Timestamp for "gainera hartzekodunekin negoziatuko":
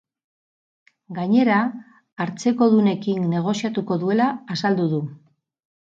1.17-4.03